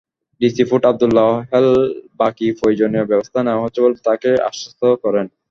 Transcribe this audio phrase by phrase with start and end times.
[0.41, 1.67] DC port Abdullah Hel
[2.19, 5.25] Baki প্রয়োজনীয় ব্যবস্থা নেওয়া হচ্ছে বলে তাঁকে আশ্বস্ত করেন।